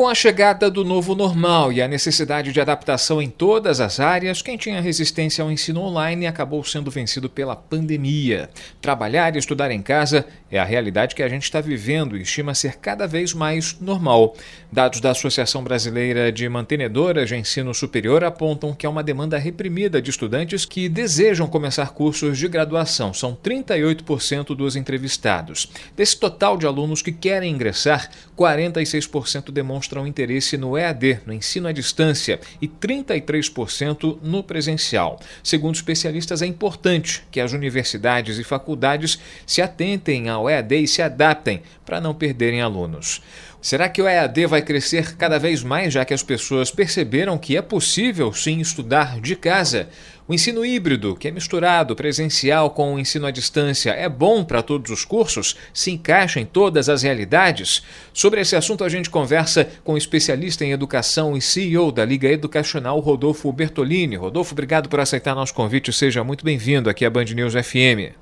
Com 0.00 0.08
a 0.08 0.14
chegada 0.14 0.70
do 0.70 0.82
novo 0.82 1.14
normal 1.14 1.70
e 1.70 1.82
a 1.82 1.86
necessidade 1.86 2.54
de 2.54 2.58
adaptação 2.58 3.20
em 3.20 3.28
todas 3.28 3.82
as 3.82 4.00
áreas, 4.00 4.40
quem 4.40 4.56
tinha 4.56 4.80
resistência 4.80 5.44
ao 5.44 5.52
ensino 5.52 5.82
online 5.82 6.26
acabou 6.26 6.64
sendo 6.64 6.90
vencido 6.90 7.28
pela 7.28 7.54
pandemia. 7.54 8.48
Trabalhar 8.80 9.36
e 9.36 9.38
estudar 9.38 9.70
em 9.70 9.82
casa 9.82 10.24
é 10.50 10.58
a 10.58 10.64
realidade 10.64 11.14
que 11.14 11.22
a 11.22 11.28
gente 11.28 11.42
está 11.42 11.60
vivendo 11.60 12.16
e 12.16 12.22
estima 12.22 12.54
ser 12.54 12.76
cada 12.76 13.06
vez 13.06 13.34
mais 13.34 13.78
normal. 13.78 14.34
Dados 14.72 15.02
da 15.02 15.10
Associação 15.10 15.62
Brasileira 15.62 16.32
de 16.32 16.48
Mantenedoras 16.48 17.28
de 17.28 17.36
Ensino 17.36 17.74
Superior 17.74 18.24
apontam 18.24 18.72
que 18.72 18.86
há 18.86 18.90
uma 18.90 19.02
demanda 19.02 19.36
reprimida 19.36 20.00
de 20.00 20.08
estudantes 20.08 20.64
que 20.64 20.88
desejam 20.88 21.46
começar 21.46 21.90
cursos 21.90 22.38
de 22.38 22.48
graduação. 22.48 23.12
São 23.12 23.36
38% 23.36 24.56
dos 24.56 24.76
entrevistados. 24.76 25.70
Desse 25.94 26.18
total 26.18 26.56
de 26.56 26.66
alunos 26.66 27.02
que 27.02 27.12
querem 27.12 27.52
ingressar, 27.52 28.08
46% 28.34 29.50
demonstram 29.50 29.89
demonstram 29.90 30.06
interesse 30.06 30.56
no 30.56 30.78
EAD, 30.78 31.20
no 31.26 31.32
ensino 31.32 31.66
à 31.66 31.72
distância, 31.72 32.40
e 32.62 32.68
33% 32.68 34.18
no 34.22 34.42
presencial. 34.42 35.18
Segundo 35.42 35.74
especialistas, 35.74 36.42
é 36.42 36.46
importante 36.46 37.24
que 37.30 37.40
as 37.40 37.52
universidades 37.52 38.38
e 38.38 38.44
faculdades 38.44 39.18
se 39.44 39.60
atentem 39.60 40.28
ao 40.28 40.48
EAD 40.48 40.76
e 40.76 40.88
se 40.88 41.02
adaptem 41.02 41.62
para 41.84 42.00
não 42.00 42.14
perderem 42.14 42.60
alunos. 42.60 43.20
Será 43.62 43.90
que 43.90 44.00
o 44.00 44.08
EAD 44.08 44.46
vai 44.46 44.62
crescer 44.62 45.18
cada 45.18 45.38
vez 45.38 45.62
mais, 45.62 45.92
já 45.92 46.02
que 46.02 46.14
as 46.14 46.22
pessoas 46.22 46.70
perceberam 46.70 47.36
que 47.36 47.58
é 47.58 47.60
possível 47.60 48.32
sim 48.32 48.58
estudar 48.58 49.20
de 49.20 49.36
casa? 49.36 49.90
O 50.26 50.32
ensino 50.32 50.64
híbrido, 50.64 51.14
que 51.14 51.28
é 51.28 51.30
misturado 51.30 51.94
presencial 51.94 52.70
com 52.70 52.94
o 52.94 52.98
ensino 52.98 53.26
à 53.26 53.30
distância, 53.30 53.90
é 53.90 54.08
bom 54.08 54.42
para 54.42 54.62
todos 54.62 54.90
os 54.90 55.04
cursos? 55.04 55.58
Se 55.74 55.90
encaixa 55.90 56.40
em 56.40 56.46
todas 56.46 56.88
as 56.88 57.02
realidades? 57.02 57.84
Sobre 58.14 58.40
esse 58.40 58.56
assunto, 58.56 58.82
a 58.82 58.88
gente 58.88 59.10
conversa 59.10 59.68
com 59.84 59.92
o 59.92 59.98
especialista 59.98 60.64
em 60.64 60.72
educação 60.72 61.36
e 61.36 61.42
CEO 61.42 61.92
da 61.92 62.02
Liga 62.02 62.28
Educacional, 62.28 62.98
Rodolfo 62.98 63.52
Bertolini. 63.52 64.16
Rodolfo, 64.16 64.54
obrigado 64.54 64.88
por 64.88 65.00
aceitar 65.00 65.34
nosso 65.34 65.54
convite. 65.54 65.92
Seja 65.92 66.24
muito 66.24 66.46
bem-vindo 66.46 66.88
aqui 66.88 67.04
à 67.04 67.10
Band 67.10 67.24
News 67.34 67.52
FM. 67.52 68.16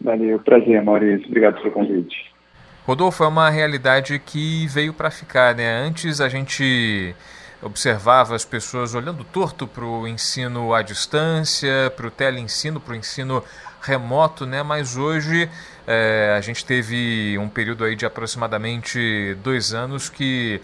Valeu, 0.00 0.38
prazer, 0.38 0.80
Maurício. 0.84 1.26
Obrigado 1.26 1.60
pelo 1.60 1.72
convite. 1.72 2.33
Rodolfo, 2.86 3.24
é 3.24 3.28
uma 3.28 3.48
realidade 3.48 4.18
que 4.18 4.66
veio 4.66 4.92
para 4.92 5.10
ficar, 5.10 5.54
né? 5.54 5.74
Antes 5.86 6.20
a 6.20 6.28
gente 6.28 7.16
observava 7.62 8.34
as 8.34 8.44
pessoas 8.44 8.94
olhando 8.94 9.24
torto 9.24 9.66
para 9.66 9.86
o 9.86 10.06
ensino 10.06 10.74
à 10.74 10.82
distância, 10.82 11.90
para 11.96 12.06
o 12.06 12.10
teleensino, 12.10 12.78
para 12.78 12.92
o 12.92 12.96
ensino 12.96 13.42
remoto, 13.80 14.44
né? 14.44 14.62
Mas 14.62 14.98
hoje 14.98 15.48
é, 15.86 16.34
a 16.36 16.42
gente 16.42 16.62
teve 16.62 17.38
um 17.38 17.48
período 17.48 17.84
aí 17.84 17.96
de 17.96 18.04
aproximadamente 18.04 19.34
dois 19.42 19.72
anos 19.72 20.10
que 20.10 20.60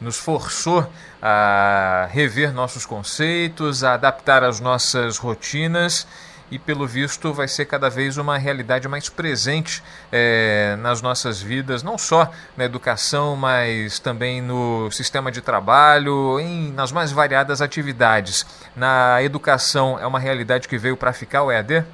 nos 0.00 0.16
forçou 0.16 0.88
a 1.20 2.08
rever 2.12 2.52
nossos 2.52 2.86
conceitos, 2.86 3.82
a 3.82 3.94
adaptar 3.94 4.44
as 4.44 4.60
nossas 4.60 5.18
rotinas 5.18 6.06
e, 6.50 6.58
pelo 6.58 6.86
visto, 6.86 7.32
vai 7.32 7.48
ser 7.48 7.64
cada 7.64 7.88
vez 7.88 8.18
uma 8.18 8.38
realidade 8.38 8.86
mais 8.88 9.08
presente 9.08 9.82
é, 10.12 10.76
nas 10.80 11.00
nossas 11.02 11.42
vidas, 11.42 11.82
não 11.82 11.96
só 11.98 12.30
na 12.56 12.64
educação, 12.64 13.36
mas 13.36 13.98
também 13.98 14.40
no 14.40 14.90
sistema 14.90 15.30
de 15.30 15.40
trabalho, 15.40 16.38
em, 16.38 16.72
nas 16.72 16.92
mais 16.92 17.10
variadas 17.10 17.60
atividades. 17.60 18.44
Na 18.76 19.22
educação, 19.22 19.98
é 19.98 20.06
uma 20.06 20.18
realidade 20.18 20.68
que 20.68 20.78
veio 20.78 20.96
para 20.96 21.12
ficar 21.12 21.42
o 21.44 21.50
EAD? 21.50 21.84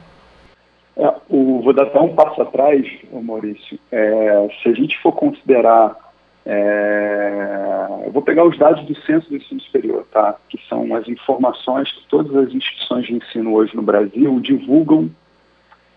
É, 0.97 1.15
o, 1.29 1.63
vou 1.63 1.73
dar 1.73 1.85
até 1.85 2.01
um 2.01 2.15
passo 2.15 2.43
atrás, 2.43 2.85
Maurício. 3.11 3.79
É, 3.91 4.49
se 4.63 4.69
a 4.69 4.75
gente 4.75 4.99
for 5.01 5.13
considerar 5.13 6.10
é, 6.47 8.05
eu 8.07 8.13
vou 8.13 8.23
pegar 8.23 8.45
os 8.45 8.59
dados 8.59 8.85
do 8.87 8.95
Censo 9.03 9.29
do 9.29 9.37
Ensino 9.37 9.61
Superior, 9.61 10.07
tá? 10.11 10.37
que 10.49 10.59
são 10.69 10.95
as 10.95 11.07
informações 11.09 11.91
que 11.93 12.07
todas 12.09 12.35
as 12.35 12.55
instituições 12.55 13.07
de 13.07 13.15
ensino 13.15 13.55
hoje 13.55 13.77
no 13.77 13.83
Brasil 13.83 14.41
divulgam, 14.41 15.11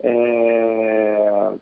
é, 0.00 1.54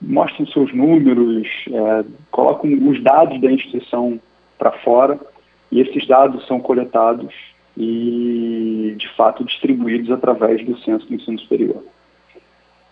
mostram 0.00 0.46
seus 0.46 0.72
números, 0.72 1.48
é, 1.68 2.04
colocam 2.30 2.70
os 2.88 3.02
dados 3.02 3.40
da 3.40 3.50
instituição 3.50 4.20
para 4.58 4.72
fora, 4.72 5.18
e 5.70 5.80
esses 5.80 6.06
dados 6.06 6.46
são 6.46 6.60
coletados 6.60 7.34
e, 7.76 8.94
de 8.96 9.08
fato, 9.16 9.44
distribuídos 9.44 10.10
através 10.10 10.64
do 10.64 10.78
Censo 10.78 11.06
do 11.06 11.14
Ensino 11.14 11.38
Superior. 11.40 11.82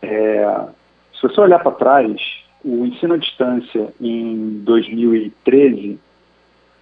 É, 0.02 0.66
se 1.14 1.22
você 1.22 1.40
olhar 1.40 1.58
para 1.58 1.72
trás, 1.72 2.39
o 2.64 2.84
ensino 2.84 3.14
à 3.14 3.16
distância 3.16 3.92
em 4.00 4.60
2013, 4.64 5.98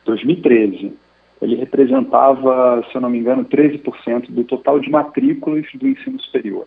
2013, 0.04 0.92
ele 1.40 1.54
representava, 1.54 2.84
se 2.90 2.96
eu 2.96 3.00
não 3.00 3.10
me 3.10 3.18
engano, 3.18 3.44
13% 3.44 4.30
do 4.30 4.44
total 4.44 4.80
de 4.80 4.90
matrículas 4.90 5.66
do 5.74 5.86
ensino 5.86 6.20
superior. 6.20 6.66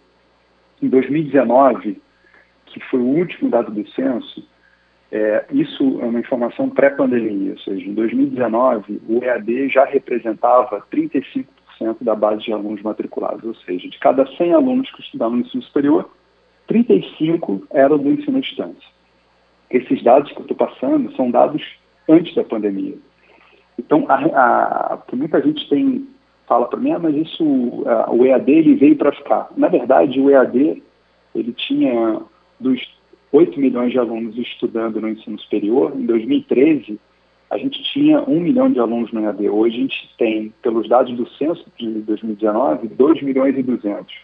Em 0.81 0.87
2019, 0.87 2.01
que 2.67 2.79
foi 2.89 2.99
o 2.99 3.17
último 3.17 3.49
dado 3.49 3.71
do 3.71 3.87
censo, 3.89 4.47
é, 5.11 5.45
isso 5.51 5.99
é 6.01 6.05
uma 6.05 6.21
informação 6.21 6.69
pré-pandemia, 6.69 7.51
ou 7.51 7.59
seja, 7.59 7.85
em 7.85 7.93
2019 7.93 9.01
o 9.09 9.21
EAD 9.21 9.67
já 9.67 9.83
representava 9.83 10.81
35% 10.89 11.45
da 11.99 12.15
base 12.15 12.43
de 12.43 12.53
alunos 12.53 12.81
matriculados, 12.81 13.43
ou 13.43 13.55
seja, 13.55 13.89
de 13.89 13.99
cada 13.99 14.25
100 14.25 14.53
alunos 14.53 14.89
que 14.91 15.01
estudavam 15.01 15.35
no 15.35 15.45
ensino 15.45 15.63
superior, 15.63 16.09
35 16.67 17.67
eram 17.71 17.97
do 17.97 18.09
ensino 18.09 18.37
à 18.37 18.39
distância 18.39 19.00
esses 19.77 20.03
dados 20.03 20.31
que 20.31 20.37
eu 20.37 20.43
estou 20.43 20.57
passando 20.57 21.11
são 21.15 21.31
dados 21.31 21.61
antes 22.09 22.33
da 22.35 22.43
pandemia. 22.43 22.95
Então, 23.77 24.05
a, 24.09 24.15
a, 24.15 24.99
muita 25.13 25.41
gente 25.41 25.67
tem 25.69 26.07
fala 26.47 26.67
para 26.67 26.79
mim, 26.79 26.91
ah, 26.91 26.99
mas 26.99 27.15
isso, 27.15 27.83
a, 27.85 28.11
o 28.11 28.25
EAD 28.25 28.51
ele 28.51 28.75
veio 28.75 28.97
para 28.97 29.13
ficar. 29.13 29.49
Na 29.55 29.69
verdade, 29.69 30.19
o 30.19 30.29
EAD 30.29 30.83
ele 31.33 31.53
tinha 31.53 32.21
dos 32.59 32.81
8 33.31 33.57
milhões 33.57 33.91
de 33.91 33.97
alunos 33.97 34.37
estudando 34.37 34.99
no 34.99 35.07
ensino 35.07 35.39
superior, 35.39 35.93
em 35.95 36.05
2013 36.05 36.99
a 37.51 37.57
gente 37.57 37.83
tinha 37.83 38.21
1 38.21 38.39
milhão 38.39 38.71
de 38.71 38.79
alunos 38.79 39.11
no 39.11 39.25
EAD. 39.25 39.49
Hoje 39.49 39.75
a 39.75 39.79
gente 39.81 40.09
tem, 40.17 40.53
pelos 40.61 40.87
dados 40.87 41.13
do 41.17 41.27
censo 41.31 41.65
de 41.77 41.85
2019, 41.89 42.87
2 42.87 43.21
milhões 43.21 43.57
e 43.57 43.61
200. 43.61 44.15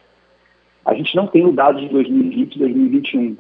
A 0.86 0.94
gente 0.94 1.14
não 1.14 1.28
tem 1.28 1.46
o 1.46 1.52
dado 1.52 1.78
de 1.82 1.90
2020 1.90 2.56
e 2.56 2.60
2021 2.60 3.38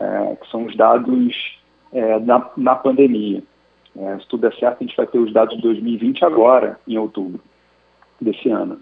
é, 0.00 0.36
que 0.36 0.50
são 0.50 0.64
os 0.64 0.76
dados 0.76 1.58
é, 1.92 2.18
na, 2.20 2.50
na, 2.56 2.74
pandemia. 2.74 3.42
É, 3.96 4.18
se 4.18 4.26
tudo 4.28 4.42
der 4.42 4.54
certo, 4.54 4.78
a 4.80 4.86
gente 4.86 4.96
vai 4.96 5.06
ter 5.06 5.18
os 5.18 5.32
dados 5.32 5.56
de 5.56 5.62
2020 5.62 6.24
agora, 6.24 6.78
em 6.86 6.96
outubro 6.98 7.40
desse 8.20 8.48
ano. 8.48 8.80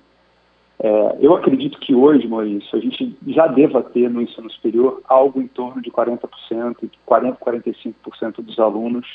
É, 0.83 1.17
eu 1.21 1.35
acredito 1.35 1.79
que 1.79 1.95
hoje, 1.95 2.27
Maurício, 2.27 2.79
a 2.79 2.81
gente 2.81 3.15
já 3.27 3.47
deva 3.47 3.83
ter 3.83 4.09
no 4.09 4.23
ensino 4.23 4.51
superior 4.51 5.03
algo 5.07 5.41
em 5.41 5.47
torno 5.47 5.83
de 5.83 5.91
40%, 5.91 6.29
40%, 7.07 7.37
45% 7.39 8.37
dos 8.43 8.59
alunos 8.59 9.07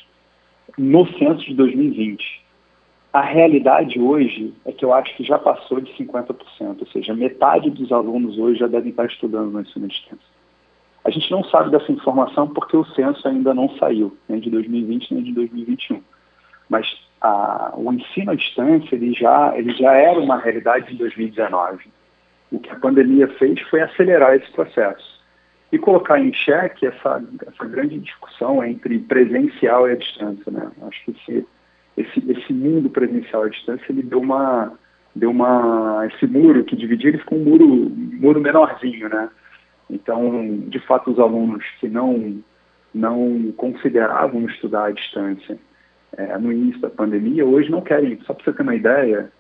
no 0.78 1.08
censo 1.18 1.44
de 1.46 1.56
2020. 1.56 2.46
A 3.12 3.22
realidade 3.22 4.00
hoje 4.00 4.54
é 4.66 4.72
que 4.72 4.84
eu 4.84 4.94
acho 4.94 5.16
que 5.16 5.24
já 5.24 5.40
passou 5.40 5.80
de 5.80 5.92
50%, 5.94 6.36
ou 6.82 6.88
seja, 6.88 7.16
metade 7.16 7.70
dos 7.70 7.92
alunos 7.92 8.38
hoje 8.38 8.60
já 8.60 8.68
devem 8.68 8.90
estar 8.90 9.06
estudando 9.06 9.52
no 9.52 9.62
ensino 9.62 9.86
à 9.86 9.88
distância. 9.88 10.35
A 11.06 11.12
gente 11.12 11.30
não 11.30 11.44
sabe 11.44 11.70
dessa 11.70 11.92
informação 11.92 12.48
porque 12.48 12.76
o 12.76 12.84
censo 12.84 13.28
ainda 13.28 13.54
não 13.54 13.70
saiu, 13.78 14.18
nem 14.28 14.40
de 14.40 14.50
2020 14.50 15.14
nem 15.14 15.24
de 15.24 15.32
2021. 15.34 16.02
Mas 16.68 16.88
a, 17.22 17.74
o 17.76 17.94
ensino 17.94 18.32
à 18.32 18.36
distância 18.36 18.96
ele 18.96 19.14
já, 19.14 19.56
ele 19.56 19.72
já 19.74 19.94
era 19.94 20.20
uma 20.20 20.38
realidade 20.38 20.92
em 20.92 20.98
2019. 20.98 21.86
O 22.52 22.60
que 22.60 22.72
a 22.72 22.80
pandemia 22.80 23.28
fez 23.38 23.62
foi 23.70 23.82
acelerar 23.82 24.36
esse 24.36 24.52
processo 24.52 25.24
e 25.72 25.78
colocar 25.78 26.20
em 26.20 26.34
xeque 26.34 26.88
essa, 26.88 27.24
essa 27.46 27.66
grande 27.66 28.00
discussão 28.00 28.64
entre 28.64 28.98
presencial 28.98 29.88
e 29.88 29.92
a 29.92 29.96
distância. 29.96 30.52
Né? 30.52 30.72
Acho 30.88 31.06
que 31.06 31.12
esse, 31.12 31.48
esse, 31.98 32.32
esse 32.32 32.52
mundo 32.52 32.90
presencial 32.90 33.44
à 33.44 33.50
distância 33.50 33.86
ele 33.90 34.02
deu 34.02 34.22
uma, 34.22 34.74
deu 35.16 35.30
uma 35.30 36.08
esse 36.12 36.26
muro 36.26 36.64
que 36.64 36.76
dividia 36.76 37.10
ele 37.10 37.20
ficou 37.20 37.38
um 37.38 37.44
muro, 37.44 37.66
um 37.66 38.10
muro 38.20 38.42
menorzinho, 38.42 39.08
né? 39.08 39.30
Então, 39.90 40.60
de 40.68 40.80
fato, 40.80 41.12
os 41.12 41.20
alunos 41.20 41.64
que 41.80 41.88
não, 41.88 42.42
não 42.94 43.52
consideravam 43.56 44.46
estudar 44.48 44.86
à 44.86 44.92
distância 44.92 45.58
é, 46.18 46.38
no 46.38 46.52
início 46.52 46.82
da 46.82 46.90
pandemia, 46.90 47.46
hoje 47.46 47.70
não 47.70 47.82
querem, 47.82 48.20
só 48.26 48.34
para 48.34 48.44
você 48.44 48.54
ter 48.54 48.64
uma 48.64 48.76
ideia, 48.76 49.32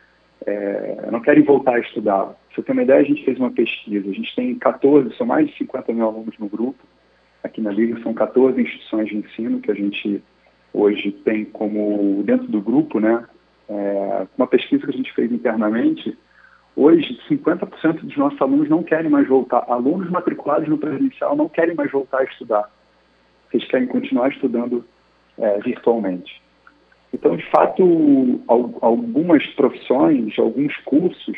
é, 0.45 1.09
não 1.11 1.19
querem 1.21 1.43
voltar 1.43 1.75
a 1.75 1.79
estudar. 1.79 2.25
Para 2.25 2.35
você 2.55 2.61
ter 2.61 2.71
uma 2.73 2.83
ideia, 2.83 3.01
a 3.01 3.05
gente 3.05 3.23
fez 3.23 3.39
uma 3.39 3.51
pesquisa, 3.51 4.09
a 4.09 4.13
gente 4.13 4.35
tem 4.35 4.55
14, 4.55 5.15
são 5.15 5.25
mais 5.25 5.47
de 5.47 5.57
50 5.57 5.93
mil 5.93 6.05
alunos 6.05 6.37
no 6.37 6.47
grupo, 6.47 6.83
aqui 7.43 7.61
na 7.61 7.71
Liga 7.71 7.99
são 8.01 8.13
14 8.13 8.59
instituições 8.61 9.07
de 9.07 9.17
ensino 9.17 9.59
que 9.59 9.71
a 9.71 9.75
gente 9.75 10.21
hoje 10.73 11.11
tem 11.23 11.45
como, 11.45 12.21
dentro 12.23 12.47
do 12.47 12.61
grupo, 12.61 12.99
né, 12.99 13.25
é, 13.69 14.27
uma 14.37 14.47
pesquisa 14.47 14.83
que 14.83 14.91
a 14.91 14.97
gente 14.97 15.13
fez 15.13 15.31
internamente, 15.31 16.17
hoje 16.75 17.19
50% 17.29 18.01
dos 18.01 18.17
nossos 18.17 18.41
alunos 18.41 18.69
não 18.69 18.83
querem 18.83 19.09
mais 19.09 19.27
voltar, 19.27 19.65
alunos 19.67 20.09
matriculados 20.09 20.67
no 20.67 20.77
presencial 20.77 21.35
não 21.35 21.47
querem 21.47 21.75
mais 21.75 21.91
voltar 21.91 22.19
a 22.19 22.23
estudar, 22.23 22.69
eles 23.53 23.67
querem 23.67 23.87
continuar 23.87 24.29
estudando 24.29 24.85
é, 25.37 25.59
virtualmente. 25.59 26.41
Então, 27.13 27.37
de 27.37 27.49
fato, 27.49 28.41
algumas 28.81 29.45
profissões, 29.55 30.37
alguns 30.37 30.75
cursos, 30.79 31.37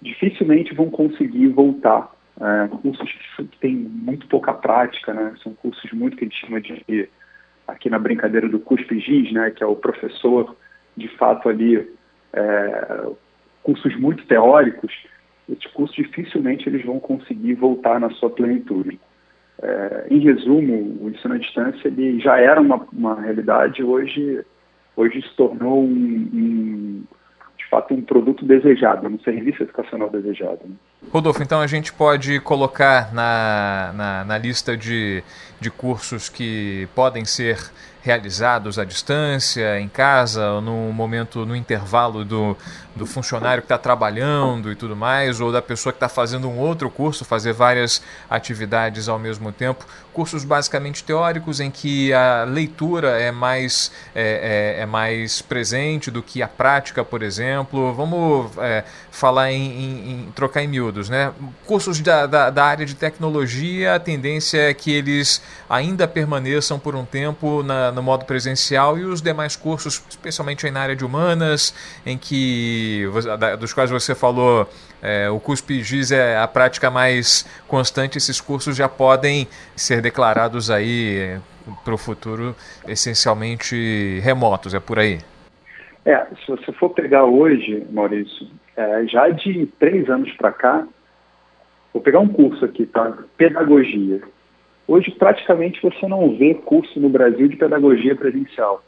dificilmente 0.00 0.74
vão 0.74 0.88
conseguir 0.88 1.48
voltar. 1.48 2.14
É, 2.40 2.68
cursos 2.68 3.10
que 3.36 3.58
têm 3.60 3.74
muito 3.74 4.26
pouca 4.28 4.54
prática, 4.54 5.12
né? 5.12 5.34
São 5.42 5.54
cursos 5.54 5.90
muito 5.92 6.16
que 6.16 6.24
a 6.24 6.28
gente 6.28 6.40
chama 6.40 6.60
de, 6.60 7.08
aqui 7.68 7.90
na 7.90 7.98
brincadeira 7.98 8.48
do 8.48 8.58
cuspe-giz, 8.58 9.32
né? 9.32 9.50
Que 9.50 9.62
é 9.62 9.66
o 9.66 9.76
professor, 9.76 10.56
de 10.96 11.08
fato, 11.16 11.48
ali, 11.48 11.76
é, 12.32 13.06
cursos 13.66 13.96
muito 13.96 14.24
teóricos, 14.26 14.92
esses 15.50 15.66
cursos 15.72 15.96
dificilmente 15.96 16.68
eles 16.68 16.84
vão 16.84 17.00
conseguir 17.00 17.54
voltar 17.54 17.98
na 17.98 18.10
sua 18.10 18.30
plenitude. 18.30 19.00
É, 19.60 20.06
em 20.08 20.20
resumo, 20.20 20.98
o 21.00 21.10
ensino 21.10 21.34
à 21.34 21.38
distância 21.38 21.88
ele 21.88 22.20
já 22.20 22.38
era 22.38 22.60
uma, 22.60 22.86
uma 22.92 23.20
realidade, 23.20 23.82
hoje 23.82 24.44
hoje 24.96 25.20
se 25.20 25.36
tornou 25.36 25.82
um, 25.82 26.28
um, 26.32 27.04
de 27.58 27.68
fato 27.68 27.92
um 27.92 28.02
produto 28.02 28.44
desejado, 28.46 29.08
um 29.08 29.18
serviço 29.18 29.64
educacional 29.64 30.10
desejado. 30.10 30.60
Né? 30.64 30.76
Rodolfo, 31.12 31.42
então 31.42 31.60
a 31.60 31.66
gente 31.66 31.92
pode 31.92 32.40
colocar 32.40 33.12
na, 33.12 33.92
na, 33.94 34.24
na 34.24 34.38
lista 34.38 34.76
de, 34.76 35.22
de 35.60 35.70
cursos 35.70 36.28
que 36.28 36.88
podem 36.94 37.24
ser 37.24 37.70
realizados 38.06 38.78
à 38.78 38.84
distância, 38.84 39.80
em 39.80 39.88
casa, 39.88 40.60
no 40.60 40.92
momento, 40.92 41.44
no 41.44 41.56
intervalo 41.56 42.24
do, 42.24 42.56
do 42.94 43.04
funcionário 43.04 43.60
que 43.60 43.66
está 43.66 43.76
trabalhando 43.76 44.70
e 44.70 44.76
tudo 44.76 44.94
mais, 44.94 45.40
ou 45.40 45.50
da 45.50 45.60
pessoa 45.60 45.92
que 45.92 45.96
está 45.96 46.08
fazendo 46.08 46.48
um 46.48 46.56
outro 46.56 46.88
curso, 46.88 47.24
fazer 47.24 47.52
várias 47.52 48.00
atividades 48.30 49.08
ao 49.08 49.18
mesmo 49.18 49.50
tempo. 49.50 49.84
Cursos 50.12 50.44
basicamente 50.44 51.02
teóricos 51.02 51.58
em 51.58 51.68
que 51.68 52.12
a 52.12 52.44
leitura 52.44 53.20
é 53.20 53.32
mais, 53.32 53.90
é, 54.14 54.76
é, 54.78 54.82
é 54.82 54.86
mais 54.86 55.42
presente 55.42 56.08
do 56.08 56.22
que 56.22 56.40
a 56.44 56.48
prática, 56.48 57.04
por 57.04 57.24
exemplo. 57.24 57.92
Vamos 57.92 58.56
é, 58.58 58.84
falar 59.10 59.50
em, 59.50 59.66
em, 59.66 60.10
em, 60.12 60.32
trocar 60.32 60.62
em 60.62 60.68
miúdos, 60.86 61.10
né? 61.10 61.32
Cursos 61.66 62.00
da, 62.00 62.26
da, 62.26 62.50
da 62.50 62.64
área 62.64 62.86
de 62.86 62.94
tecnologia, 62.94 63.94
a 63.94 64.00
tendência 64.00 64.70
é 64.70 64.74
que 64.74 64.92
eles 64.92 65.42
ainda 65.68 66.06
permaneçam 66.06 66.78
por 66.78 66.94
um 66.94 67.04
tempo 67.04 67.62
na, 67.62 67.90
no 67.90 68.02
modo 68.02 68.24
presencial 68.24 68.98
e 68.98 69.04
os 69.04 69.20
demais 69.20 69.56
cursos, 69.56 70.02
especialmente 70.08 70.70
na 70.70 70.80
área 70.80 70.96
de 70.96 71.04
humanas, 71.04 71.74
em 72.04 72.16
que 72.16 73.04
dos 73.58 73.72
quais 73.72 73.90
você 73.90 74.14
falou, 74.14 74.68
é, 75.02 75.28
o 75.28 75.40
CUSP 75.40 75.82
GIS 75.82 76.12
é 76.12 76.38
a 76.38 76.46
prática 76.46 76.90
mais 76.90 77.46
constante, 77.66 78.18
esses 78.18 78.40
cursos 78.40 78.76
já 78.76 78.88
podem 78.88 79.48
ser 79.74 80.00
declarados 80.00 80.70
aí 80.70 81.18
é, 81.18 81.40
para 81.84 81.94
o 81.94 81.98
futuro 81.98 82.54
essencialmente 82.86 84.20
remotos, 84.22 84.74
é 84.74 84.80
por 84.80 84.98
aí. 84.98 85.18
É, 86.04 86.24
se 86.36 86.46
você 86.48 86.72
for 86.72 86.90
pegar 86.90 87.24
hoje, 87.24 87.84
Maurício, 87.90 88.46
é, 88.76 89.06
já 89.06 89.28
de 89.30 89.66
três 89.78 90.08
anos 90.10 90.32
para 90.32 90.52
cá, 90.52 90.86
vou 91.92 92.02
pegar 92.02 92.20
um 92.20 92.28
curso 92.28 92.64
aqui, 92.64 92.86
tá? 92.86 93.16
Pedagogia. 93.36 94.20
Hoje, 94.86 95.10
praticamente, 95.10 95.80
você 95.82 96.06
não 96.06 96.36
vê 96.36 96.54
curso 96.54 97.00
no 97.00 97.08
Brasil 97.08 97.48
de 97.48 97.56
pedagogia 97.56 98.14
presencial. 98.14 98.82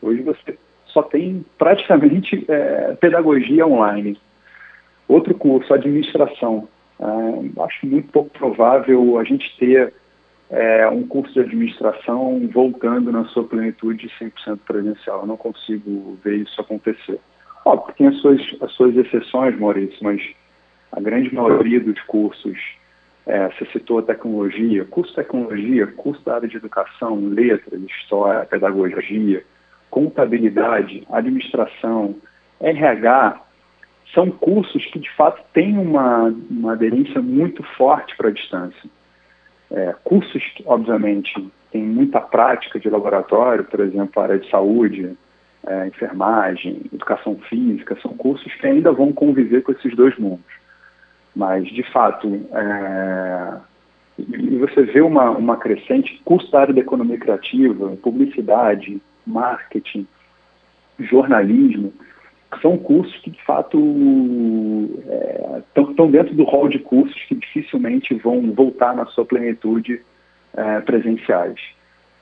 Hoje 0.00 0.22
você 0.22 0.58
só 0.86 1.02
tem 1.02 1.44
praticamente 1.58 2.44
é, 2.48 2.94
pedagogia 3.00 3.66
online. 3.66 4.18
Outro 5.08 5.34
curso, 5.34 5.74
administração. 5.74 6.68
É, 7.00 7.62
acho 7.62 7.86
muito 7.86 8.12
pouco 8.12 8.30
provável 8.30 9.18
a 9.18 9.24
gente 9.24 9.56
ter 9.58 9.92
é, 10.50 10.86
um 10.88 11.04
curso 11.06 11.32
de 11.32 11.40
administração 11.40 12.48
voltando 12.52 13.10
na 13.10 13.24
sua 13.24 13.42
plenitude 13.42 14.08
100% 14.20 14.60
presencial. 14.64 15.22
Eu 15.22 15.26
não 15.26 15.36
consigo 15.36 16.16
ver 16.22 16.36
isso 16.36 16.60
acontecer. 16.60 17.18
Óbvio, 17.64 17.94
tem 17.96 18.06
as 18.08 18.16
suas, 18.18 18.40
as 18.60 18.72
suas 18.72 18.96
exceções, 18.96 19.58
Maurício, 19.58 19.98
mas 20.02 20.20
a 20.92 21.00
grande 21.00 21.34
maioria 21.34 21.80
dos 21.80 22.00
cursos 22.02 22.58
é, 23.26 23.48
você 23.48 23.64
citou 23.72 23.98
a 23.98 24.02
tecnologia, 24.02 24.84
curso 24.84 25.10
de 25.10 25.16
tecnologia, 25.16 25.86
curso 25.86 26.22
da 26.24 26.34
área 26.34 26.48
de 26.48 26.56
educação, 26.56 27.18
letras, 27.20 27.80
história, 27.82 28.44
pedagogia, 28.44 29.42
contabilidade, 29.90 31.06
administração, 31.10 32.16
RH, 32.60 33.40
são 34.12 34.30
cursos 34.30 34.84
que 34.86 34.98
de 34.98 35.10
fato 35.12 35.42
têm 35.52 35.78
uma, 35.78 36.34
uma 36.50 36.72
aderência 36.72 37.20
muito 37.22 37.62
forte 37.76 38.14
para 38.16 38.28
a 38.28 38.32
distância. 38.32 38.90
É, 39.70 39.94
cursos 40.04 40.42
que, 40.54 40.62
obviamente, 40.66 41.32
têm 41.72 41.82
muita 41.82 42.20
prática 42.20 42.78
de 42.78 42.90
laboratório, 42.90 43.64
por 43.64 43.80
exemplo, 43.80 44.20
a 44.20 44.24
área 44.24 44.38
de 44.38 44.48
saúde, 44.50 45.16
é, 45.66 45.86
enfermagem, 45.88 46.82
educação 46.92 47.36
física, 47.48 47.96
são 48.00 48.12
cursos 48.16 48.52
que 48.54 48.66
ainda 48.66 48.92
vão 48.92 49.12
conviver 49.12 49.62
com 49.62 49.72
esses 49.72 49.94
dois 49.96 50.16
mundos. 50.18 50.44
Mas, 51.34 51.66
de 51.68 51.82
fato, 51.92 52.28
é... 52.52 53.56
e 54.18 54.56
você 54.56 54.82
vê 54.82 55.00
uma, 55.00 55.30
uma 55.30 55.56
crescente 55.56 56.20
curso 56.24 56.50
da 56.50 56.60
área 56.60 56.74
da 56.74 56.80
economia 56.80 57.18
criativa, 57.18 57.96
publicidade, 57.96 59.00
marketing, 59.26 60.06
jornalismo, 60.98 61.92
são 62.60 62.78
cursos 62.78 63.16
que, 63.18 63.30
de 63.30 63.42
fato, 63.44 63.78
estão 65.76 66.06
é, 66.06 66.10
dentro 66.10 66.34
do 66.34 66.44
rol 66.44 66.68
de 66.68 66.78
cursos 66.78 67.20
que 67.24 67.34
dificilmente 67.34 68.14
vão 68.14 68.52
voltar 68.52 68.94
na 68.94 69.06
sua 69.06 69.24
plenitude 69.24 70.00
é, 70.56 70.80
presenciais. 70.80 71.60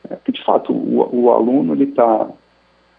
É, 0.09 0.17
porque, 0.17 0.33
de 0.33 0.45
fato, 0.45 0.73
o, 0.73 1.25
o 1.25 1.31
aluno 1.31 1.81
está, 1.83 2.31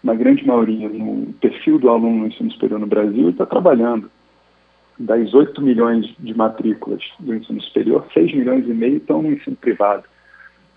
na 0.04 0.14
grande 0.14 0.46
maioria, 0.46 0.86
no 0.86 1.32
perfil 1.40 1.78
do 1.78 1.88
aluno 1.88 2.18
no 2.18 2.26
ensino 2.26 2.52
superior 2.52 2.78
no 2.78 2.86
Brasil, 2.86 3.30
está 3.30 3.46
trabalhando 3.46 4.10
das 4.98 5.32
8 5.32 5.60
milhões 5.62 6.14
de 6.18 6.36
matrículas 6.36 7.02
do 7.18 7.34
ensino 7.34 7.60
superior, 7.62 8.06
6 8.12 8.34
milhões 8.34 8.68
e 8.68 8.74
meio 8.74 8.98
estão 8.98 9.22
no 9.22 9.32
ensino 9.32 9.56
privado. 9.56 10.04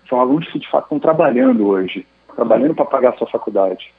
São 0.08 0.18
alunos 0.18 0.50
que, 0.50 0.58
de 0.58 0.68
fato, 0.70 0.84
estão 0.84 0.98
trabalhando 0.98 1.66
hoje, 1.66 2.06
trabalhando 2.34 2.74
para 2.74 2.86
pagar 2.86 3.10
a 3.10 3.18
sua 3.18 3.26
faculdade. 3.28 3.92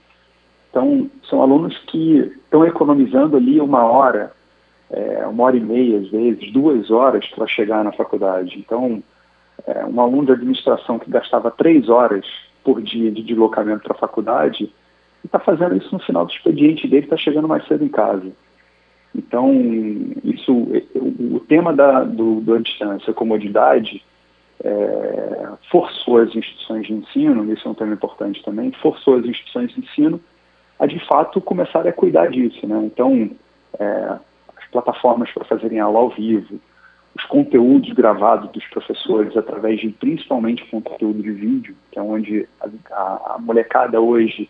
Então, 0.72 1.08
são 1.30 1.44
alunos 1.44 1.78
que 1.86 2.18
estão 2.44 2.66
economizando 2.66 3.38
ali 3.38 3.62
uma 3.62 3.84
hora, 3.84 4.34
é, 4.90 5.28
uma 5.28 5.44
hora 5.44 5.58
e 5.58 5.62
meia, 5.62 6.00
às 6.00 6.10
vezes, 6.10 6.52
duas 6.52 6.90
horas 6.90 7.28
para 7.28 7.46
chegar 7.46 7.84
na 7.84 7.92
faculdade. 7.92 8.58
Então, 8.58 9.04
é, 9.68 9.86
um 9.86 10.02
aluno 10.02 10.26
de 10.26 10.32
administração 10.32 10.98
que 10.98 11.10
gastava 11.10 11.52
três 11.52 11.88
horas 11.88 12.26
por 12.64 12.82
dia 12.82 13.12
de 13.12 13.22
deslocamento 13.22 13.84
para 13.84 13.96
a 13.96 14.00
faculdade, 14.00 14.74
está 15.26 15.40
fazendo 15.40 15.76
isso 15.76 15.90
no 15.92 16.00
final 16.00 16.26
do 16.26 16.32
expediente 16.32 16.88
dele, 16.88 17.06
está 17.06 17.18
chegando 17.18 17.48
mais 17.48 17.66
cedo 17.68 17.84
em 17.84 17.90
casa. 17.90 18.32
Então, 19.16 19.52
isso, 20.24 20.54
o 20.54 21.40
tema 21.48 21.74
da, 21.74 22.04
do, 22.04 22.42
da 22.42 22.58
distância, 22.58 23.14
comodidade, 23.14 24.04
é, 24.64 25.50
forçou 25.72 26.18
as 26.18 26.36
instituições 26.36 26.86
de 26.86 26.94
ensino, 26.94 27.52
isso 27.52 27.68
é 27.68 27.72
um 27.72 27.76
tema 27.76 27.94
importante 27.94 28.44
também, 28.44 28.72
forçou 28.74 29.18
as 29.18 29.26
instituições 29.26 29.72
de 29.74 29.80
ensino 29.80 30.22
a 30.80 30.86
de 30.86 31.00
fato 31.06 31.42
começarem 31.42 31.90
a 31.90 31.94
cuidar 31.94 32.28
disso. 32.30 32.66
Né? 32.66 32.82
Então, 32.86 33.30
é, 33.78 34.18
as 34.58 34.68
plataformas 34.72 35.30
para 35.32 35.44
fazerem 35.44 35.80
aula 35.80 36.00
ao 36.00 36.10
vivo, 36.10 36.60
os 37.14 37.26
conteúdos 37.26 37.92
gravados 37.92 38.50
dos 38.52 38.66
professores 38.68 39.36
através 39.36 39.82
de 39.82 39.90
principalmente 39.90 40.66
conteúdo 40.68 41.22
de 41.22 41.32
vídeo, 41.32 41.76
que 41.92 42.00
é 42.00 42.02
onde 42.02 42.48
a, 42.92 43.34
a 43.34 43.38
molecada 43.40 44.00
hoje, 44.00 44.50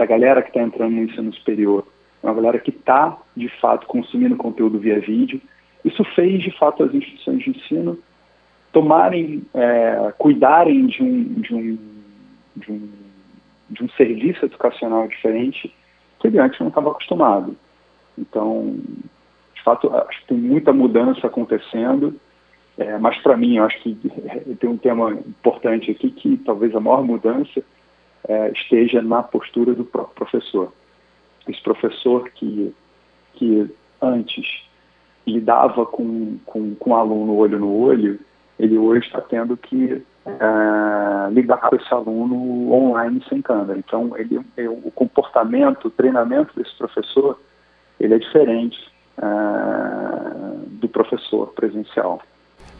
essa 0.00 0.06
galera 0.06 0.40
que 0.40 0.48
está 0.48 0.62
entrando 0.62 0.94
no 0.94 1.02
ensino 1.02 1.32
superior, 1.34 1.86
uma 2.22 2.32
galera 2.32 2.58
que 2.58 2.70
está, 2.70 3.18
de 3.36 3.48
fato, 3.60 3.86
consumindo 3.86 4.34
conteúdo 4.36 4.78
via 4.78 4.98
vídeo. 4.98 5.40
Isso 5.84 6.02
fez, 6.14 6.42
de 6.42 6.50
fato, 6.58 6.82
as 6.82 6.94
instituições 6.94 7.42
de 7.44 7.50
ensino 7.50 7.98
tomarem, 8.72 9.42
é, 9.52 10.12
cuidarem 10.16 10.86
de 10.86 11.02
um, 11.02 11.24
de, 11.34 11.54
um, 11.54 11.78
de, 12.56 12.72
um, 12.72 12.88
de 13.70 13.84
um 13.84 13.88
serviço 13.90 14.44
educacional 14.44 15.06
diferente 15.06 15.74
que 16.18 16.26
ele 16.26 16.38
antes 16.38 16.58
não 16.60 16.68
estava 16.68 16.90
acostumado. 16.90 17.56
Então, 18.18 18.78
de 19.54 19.62
fato, 19.62 19.94
acho 19.94 20.20
que 20.20 20.28
tem 20.28 20.38
muita 20.38 20.72
mudança 20.72 21.26
acontecendo, 21.26 22.18
é, 22.78 22.96
mas 22.98 23.18
para 23.18 23.36
mim, 23.36 23.56
eu 23.56 23.64
acho 23.64 23.78
que 23.82 23.94
tem 24.60 24.70
um 24.70 24.78
tema 24.78 25.12
importante 25.12 25.90
aqui 25.90 26.10
que 26.10 26.38
talvez 26.38 26.74
a 26.74 26.80
maior 26.80 27.02
mudança 27.02 27.62
é, 28.28 28.50
esteja 28.52 29.02
na 29.02 29.22
postura 29.22 29.74
do 29.74 29.84
próprio 29.84 30.14
professor 30.14 30.72
esse 31.50 31.62
professor 31.62 32.28
que, 32.30 32.74
que 33.34 33.70
antes 34.00 34.62
lidava 35.26 35.86
com, 35.86 36.38
com, 36.46 36.74
com 36.74 36.90
o 36.90 36.94
aluno 36.94 37.36
olho 37.36 37.58
no 37.58 37.76
olho, 37.76 38.18
ele 38.58 38.76
hoje 38.78 39.06
está 39.06 39.20
tendo 39.20 39.56
que 39.56 40.02
uh, 40.26 41.32
lidar 41.32 41.58
com 41.58 41.76
esse 41.76 41.92
aluno 41.92 42.72
online 42.72 43.22
sem 43.28 43.40
câmera. 43.40 43.78
Então, 43.78 44.12
ele, 44.16 44.38
o 44.68 44.90
comportamento, 44.90 45.86
o 45.86 45.90
treinamento 45.90 46.54
desse 46.56 46.76
professor, 46.76 47.38
ele 47.98 48.14
é 48.14 48.18
diferente 48.18 48.78
uh, 49.18 50.66
do 50.68 50.88
professor 50.88 51.48
presencial. 51.52 52.20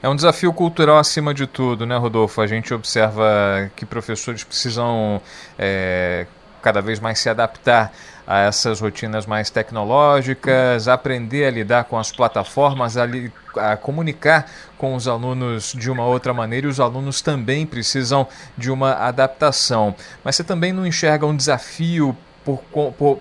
É 0.02 0.08
um 0.08 0.16
desafio 0.16 0.50
cultural 0.50 0.96
acima 0.96 1.34
de 1.34 1.46
tudo, 1.46 1.84
né, 1.84 1.94
Rodolfo? 1.94 2.40
A 2.40 2.46
gente 2.46 2.72
observa 2.72 3.70
que 3.76 3.84
professores 3.84 4.42
precisam 4.42 5.20
é, 5.58 6.26
cada 6.62 6.80
vez 6.80 6.98
mais 6.98 7.18
se 7.18 7.28
adaptar 7.28 7.92
a 8.26 8.38
essas 8.38 8.80
rotinas 8.80 9.26
mais 9.26 9.50
tecnológicas, 9.50 10.88
aprender 10.88 11.44
a 11.44 11.50
lidar 11.50 11.84
com 11.84 11.98
as 11.98 12.10
plataformas, 12.10 12.96
a, 12.96 13.04
li, 13.04 13.30
a, 13.54 13.76
comunicar 13.76 14.46
com 14.78 14.94
os 14.94 15.06
alunos 15.06 15.74
de 15.76 15.90
uma 15.90 16.06
outra 16.06 16.32
maneira 16.32 16.66
e 16.66 16.70
os 16.70 16.80
alunos 16.80 17.20
também 17.20 17.66
precisam 17.66 18.26
de 18.56 18.70
uma 18.70 18.94
adaptação. 18.94 19.94
Mas 20.24 20.36
você 20.36 20.44
também 20.44 20.72
não 20.72 20.86
enxerga 20.86 21.26
um 21.26 21.36
desafio 21.36 22.16
por, 22.44 22.58
por, 22.92 23.20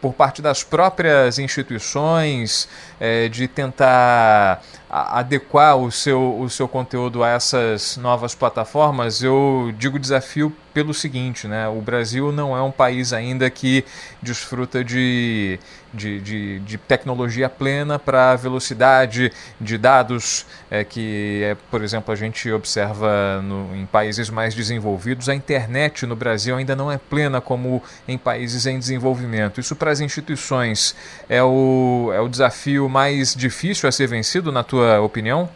por 0.00 0.14
parte 0.14 0.42
das 0.42 0.62
próprias 0.62 1.38
instituições 1.38 2.68
é, 2.98 3.28
de 3.28 3.46
tentar 3.46 4.62
adequar 4.88 5.76
o 5.76 5.90
seu, 5.90 6.38
o 6.40 6.48
seu 6.48 6.66
conteúdo 6.66 7.22
a 7.22 7.28
essas 7.28 7.96
novas 7.96 8.34
plataformas, 8.34 9.22
eu 9.22 9.72
digo 9.76 9.98
desafio 9.98 10.54
pelo 10.78 10.94
seguinte, 10.94 11.48
né? 11.48 11.66
O 11.66 11.80
Brasil 11.80 12.30
não 12.30 12.56
é 12.56 12.62
um 12.62 12.70
país 12.70 13.12
ainda 13.12 13.50
que 13.50 13.84
desfruta 14.22 14.84
de, 14.84 15.58
de, 15.92 16.20
de, 16.20 16.58
de 16.60 16.78
tecnologia 16.78 17.48
plena 17.48 17.98
para 17.98 18.36
velocidade 18.36 19.32
de 19.60 19.76
dados 19.76 20.46
é, 20.70 20.84
que, 20.84 21.40
é, 21.42 21.56
por 21.68 21.82
exemplo, 21.82 22.12
a 22.12 22.16
gente 22.16 22.48
observa 22.52 23.42
no, 23.42 23.74
em 23.74 23.86
países 23.86 24.30
mais 24.30 24.54
desenvolvidos. 24.54 25.28
A 25.28 25.34
internet 25.34 26.06
no 26.06 26.14
Brasil 26.14 26.56
ainda 26.56 26.76
não 26.76 26.92
é 26.92 26.96
plena 26.96 27.40
como 27.40 27.82
em 28.06 28.16
países 28.16 28.64
em 28.64 28.78
desenvolvimento. 28.78 29.58
Isso 29.58 29.74
para 29.74 29.90
as 29.90 29.98
instituições 29.98 30.94
é 31.28 31.42
o, 31.42 32.12
é 32.14 32.20
o 32.20 32.28
desafio 32.28 32.88
mais 32.88 33.34
difícil 33.34 33.88
a 33.88 33.92
ser 33.92 34.06
vencido, 34.06 34.52
na 34.52 34.62
tua 34.78 35.00
opinião? 35.00 35.48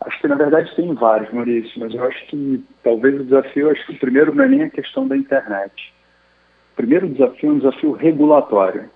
Acho 0.00 0.20
que 0.20 0.28
na 0.28 0.34
verdade 0.34 0.74
tem 0.74 0.92
vários, 0.94 1.32
Maurício, 1.32 1.78
mas 1.78 1.94
eu 1.94 2.02
acho 2.04 2.26
que 2.26 2.64
talvez 2.82 3.20
o 3.20 3.24
desafio, 3.24 3.70
acho 3.70 3.86
que 3.86 3.92
o 3.92 3.98
primeiro 3.98 4.34
não 4.34 4.44
é 4.44 4.48
nem 4.48 4.62
a 4.62 4.70
questão 4.70 5.06
da 5.06 5.16
internet. 5.16 5.92
O 6.72 6.76
primeiro 6.76 7.08
desafio 7.08 7.50
é 7.50 7.52
um 7.52 7.58
desafio 7.58 7.92
regulatório. 7.92 8.90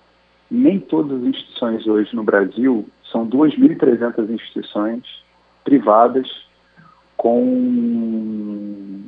Nem 0.49 0.79
todas 0.79 1.21
as 1.21 1.27
instituições 1.27 1.87
hoje 1.87 2.15
no 2.15 2.23
Brasil 2.23 2.87
são 3.11 3.27
2.300 3.27 4.29
instituições 4.29 5.03
privadas 5.63 6.27
com 7.15 9.03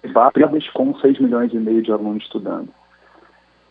privadas 0.00 0.68
com 0.70 0.94
6 0.98 1.18
milhões 1.18 1.52
e 1.52 1.58
meio 1.58 1.82
de 1.82 1.92
alunos 1.92 2.22
estudando. 2.22 2.68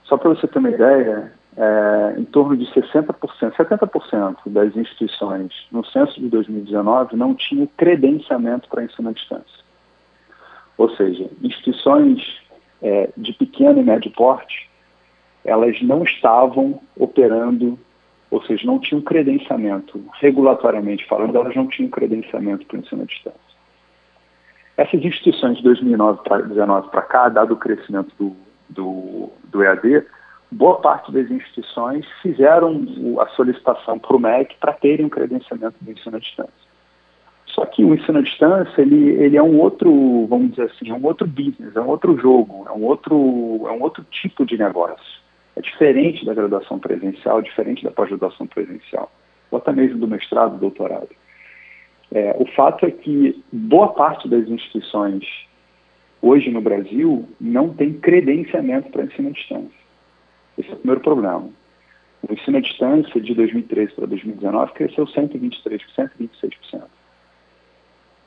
Só 0.03 0.17
para 0.17 0.29
você 0.29 0.47
ter 0.47 0.59
uma 0.59 0.69
ideia, 0.69 1.31
é, 1.57 2.19
em 2.19 2.25
torno 2.25 2.55
de 2.55 2.65
60%, 2.67 3.15
70% 3.17 4.37
das 4.45 4.75
instituições 4.75 5.51
no 5.71 5.83
censo 5.85 6.19
de 6.19 6.29
2019 6.29 7.15
não 7.15 7.33
tinham 7.33 7.67
credenciamento 7.75 8.69
para 8.69 8.83
ensino 8.83 9.09
à 9.09 9.11
distância. 9.11 9.65
Ou 10.77 10.89
seja, 10.91 11.27
instituições 11.41 12.21
é, 12.81 13.09
de 13.17 13.33
pequeno 13.33 13.79
e 13.79 13.83
médio 13.83 14.11
porte, 14.11 14.69
elas 15.43 15.81
não 15.81 16.03
estavam 16.03 16.79
operando, 16.95 17.79
ou 18.29 18.43
seja, 18.43 18.63
não 18.67 18.77
tinham 18.77 19.01
credenciamento, 19.01 19.99
regulatoriamente 20.19 21.07
falando, 21.07 21.35
elas 21.35 21.55
não 21.55 21.67
tinham 21.67 21.89
credenciamento 21.89 22.67
para 22.67 22.77
o 22.77 22.79
ensino 22.81 23.01
à 23.01 23.05
distância. 23.05 23.57
Essas 24.75 25.03
instituições 25.03 25.57
de 25.57 25.63
2009 25.63 26.21
para 26.23 26.37
2019 26.37 26.89
para 26.91 27.01
cá, 27.01 27.29
dado 27.29 27.55
o 27.55 27.57
crescimento 27.57 28.13
do, 28.19 28.35
do, 28.69 29.29
do 29.45 29.63
EAD, 29.63 30.05
boa 30.51 30.79
parte 30.79 31.11
das 31.11 31.29
instituições 31.29 32.05
fizeram 32.21 32.85
a 33.19 33.27
solicitação 33.29 33.99
para 33.99 34.15
o 34.15 34.19
MEC 34.19 34.55
para 34.59 34.73
terem 34.73 35.05
um 35.05 35.09
credenciamento 35.09 35.75
do 35.81 35.91
ensino 35.91 36.15
à 36.15 36.19
distância. 36.19 36.67
Só 37.47 37.65
que 37.65 37.83
o 37.83 37.93
ensino 37.93 38.19
à 38.19 38.21
distância, 38.21 38.81
ele, 38.81 39.09
ele 39.11 39.35
é 39.35 39.41
um 39.41 39.59
outro, 39.59 40.27
vamos 40.27 40.51
dizer 40.51 40.71
assim, 40.71 40.89
é 40.89 40.93
um 40.93 41.03
outro 41.03 41.27
business, 41.27 41.75
é 41.75 41.81
um 41.81 41.87
outro 41.87 42.17
jogo, 42.17 42.65
é 42.67 42.71
um 42.71 42.83
outro, 42.83 43.15
é 43.67 43.71
um 43.71 43.81
outro 43.81 44.05
tipo 44.11 44.45
de 44.45 44.57
negócio. 44.57 45.21
É 45.55 45.61
diferente 45.61 46.23
da 46.23 46.35
graduação 46.35 46.77
presencial, 46.77 47.41
diferente 47.41 47.83
da 47.83 47.89
pós-graduação 47.89 48.45
presencial, 48.45 49.11
ou 49.49 49.57
até 49.57 49.71
mesmo 49.71 49.97
do 49.97 50.07
mestrado, 50.07 50.53
do 50.53 50.59
doutorado. 50.59 51.09
É, 52.13 52.35
o 52.39 52.45
fato 52.51 52.85
é 52.85 52.91
que 52.91 53.43
boa 53.51 53.89
parte 53.89 54.29
das 54.29 54.47
instituições 54.47 55.25
hoje 56.21 56.49
no 56.51 56.61
Brasil 56.61 57.27
não 57.41 57.73
tem 57.73 57.93
credenciamento 57.93 58.89
para 58.91 59.03
ensino 59.03 59.29
à 59.29 59.31
distância. 59.31 59.86
Esse 60.57 60.69
é 60.69 60.73
o 60.73 60.77
primeiro 60.77 61.01
problema. 61.01 61.49
O 62.27 62.33
ensino 62.33 62.57
à 62.57 62.61
distância 62.61 63.21
de 63.21 63.33
2013 63.33 63.93
para 63.93 64.07
2019 64.07 64.73
cresceu 64.73 65.05
123%, 65.05 65.81
126%. 65.97 66.83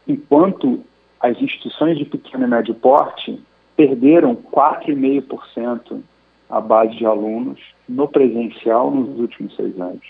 Enquanto 0.07 0.85
as 1.21 1.41
instituições 1.41 1.99
de 1.99 2.05
pequeno 2.05 2.45
e 2.45 2.49
médio 2.49 2.75
porte 2.75 3.41
perderam 3.77 4.35
4,5% 4.37 6.01
a 6.49 6.61
base 6.61 6.97
de 6.97 7.07
alunos 7.07 7.61
no 7.89 8.09
presencial 8.09 8.91
nos 8.91 9.19
últimos 9.21 9.55
seis 9.55 9.79
anos. 9.81 10.05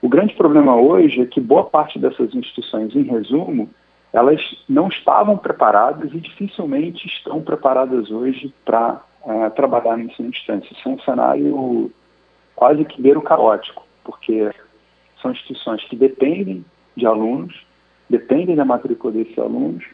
O 0.00 0.08
grande 0.08 0.34
problema 0.34 0.74
hoje 0.76 1.20
é 1.20 1.26
que 1.26 1.40
boa 1.40 1.64
parte 1.64 1.98
dessas 1.98 2.34
instituições, 2.34 2.94
em 2.96 3.02
resumo, 3.02 3.68
elas 4.12 4.40
não 4.68 4.88
estavam 4.88 5.36
preparadas 5.36 6.12
e 6.12 6.20
dificilmente 6.20 7.06
estão 7.06 7.42
preparadas 7.42 8.10
hoje 8.10 8.52
para 8.64 9.02
uh, 9.22 9.50
trabalhar 9.54 9.96
no 9.96 10.04
ensino 10.04 10.28
à 10.28 10.30
distância. 10.30 10.72
Isso 10.72 10.88
é 10.88 10.92
um 10.92 11.00
cenário 11.00 11.90
quase 12.54 12.84
que 12.84 13.00
beiro 13.00 13.22
caótico, 13.22 13.86
porque 14.04 14.50
são 15.20 15.32
instituições 15.32 15.82
que 15.84 15.96
dependem 15.96 16.64
de 16.96 17.06
alunos, 17.06 17.66
dependem 18.08 18.56
da 18.56 18.64
matrícula 18.64 19.12
desses 19.12 19.38
alunos 19.38 19.84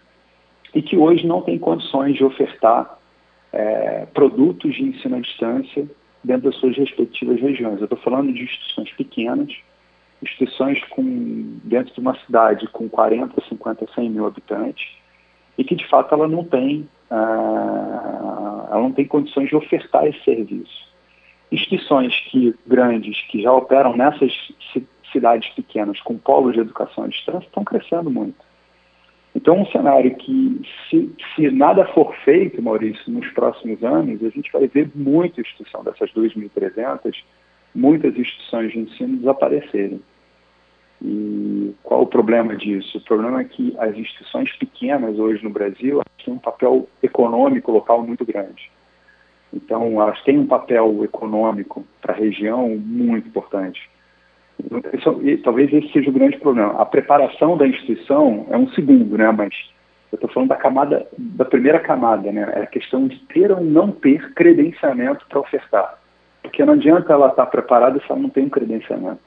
e 0.75 0.83
que 0.83 0.97
hoje 0.97 1.26
não 1.26 1.42
têm 1.42 1.59
condições 1.59 2.16
de 2.16 2.25
ofertar 2.25 2.99
é, 3.52 4.06
produtos 4.06 4.75
de 4.75 4.83
ensino 4.83 5.16
à 5.16 5.21
distância 5.21 5.87
dentro 6.23 6.50
das 6.50 6.56
suas 6.56 6.76
respectivas 6.76 7.40
regiões. 7.40 7.78
Eu 7.78 7.85
estou 7.85 7.99
falando 7.99 8.33
de 8.33 8.42
instituições 8.42 8.92
pequenas, 8.92 9.54
instituições 10.23 10.83
com, 10.90 11.59
dentro 11.64 11.95
de 11.95 12.00
uma 12.00 12.16
cidade 12.21 12.66
com 12.68 12.88
40, 12.88 13.40
50, 13.49 13.87
100 13.95 14.11
mil 14.11 14.26
habitantes, 14.26 14.87
e 15.56 15.64
que 15.64 15.75
de 15.75 15.87
fato 15.88 16.14
ela 16.14 16.28
não 16.28 16.45
tem, 16.45 16.88
uh, 17.11 18.69
ela 18.71 18.83
não 18.83 18.93
tem 18.93 19.05
condições 19.05 19.49
de 19.49 19.57
ofertar 19.57 20.07
esse 20.07 20.23
serviço. 20.25 20.87
Instituições 21.51 22.19
que, 22.31 22.55
grandes 22.67 23.21
que 23.29 23.43
já 23.43 23.53
operam 23.53 23.97
nessas 23.97 24.33
cidades 25.13 25.49
pequenas 25.55 26.01
com 26.01 26.19
polos 26.19 26.55
de 26.55 26.61
educação 26.61 27.05
à 27.05 27.09
distância 27.09 27.47
estão 27.47 27.65
crescendo 27.65 28.11
muito. 28.11 28.45
Então, 29.35 29.61
um 29.61 29.67
cenário 29.67 30.15
que, 30.17 30.63
se, 30.89 31.15
se 31.35 31.51
nada 31.51 31.85
for 31.89 32.15
feito, 32.25 32.61
Maurício, 32.63 33.13
nos 33.13 33.29
próximos 33.33 33.85
anos, 33.85 34.25
a 34.25 34.31
gente 34.31 34.51
vai 34.51 34.67
ver 34.67 34.91
muita 34.95 35.41
instituição 35.41 35.85
dessas 35.85 36.11
2.300 36.13 37.15
muitas 37.77 38.17
instituições 38.17 38.73
de 38.73 38.79
ensino 38.79 39.19
desaparecerem. 39.19 40.01
E 41.03 41.75
qual 41.83 42.03
o 42.03 42.07
problema 42.07 42.57
disso? 42.57 42.99
O 42.99 43.00
problema 43.03 43.41
é 43.41 43.45
que 43.45 43.75
as 43.79 43.97
instituições 43.97 44.50
pequenas 44.57 45.19
hoje 45.19 45.45
no 45.45 45.50
Brasil 45.50 46.00
têm 46.25 46.35
um 46.35 46.38
papel 46.38 46.88
econômico 47.03 47.71
local 47.71 48.03
muito 48.03 48.25
grande. 48.25 48.71
Então, 49.53 50.00
elas 50.00 50.21
têm 50.23 50.38
um 50.38 50.47
papel 50.47 51.05
econômico 51.05 51.85
para 52.00 52.15
a 52.15 52.17
região 52.17 52.69
muito 52.69 53.29
importante. 53.29 53.88
Isso, 54.93 55.21
talvez 55.43 55.73
esse 55.73 55.93
seja 55.93 56.11
o 56.11 56.12
grande 56.12 56.38
problema. 56.38 56.81
A 56.81 56.85
preparação 56.85 57.57
da 57.57 57.67
instituição 57.67 58.47
é 58.50 58.57
um 58.57 58.69
segundo, 58.71 59.17
né? 59.17 59.31
mas 59.31 59.55
eu 60.11 60.17
estou 60.17 60.31
falando 60.31 60.49
da 60.49 60.57
camada, 60.57 61.07
da 61.17 61.45
primeira 61.45 61.79
camada, 61.79 62.33
né? 62.33 62.53
é 62.55 62.62
a 62.62 62.67
questão 62.67 63.07
de 63.07 63.19
ter 63.26 63.53
ou 63.53 63.61
não 63.61 63.93
ter 63.93 64.33
credenciamento 64.35 65.26
para 65.29 65.41
ofertar. 65.41 65.99
Porque 66.43 66.65
não 66.65 66.75
adianta 66.75 67.12
ela 67.12 67.29
estar 67.29 67.47
preparada 67.47 67.99
se 67.99 68.11
ela 68.11 68.21
não 68.21 68.31
tem 68.31 68.45
um 68.45 68.50
credenciamento. 68.50 69.21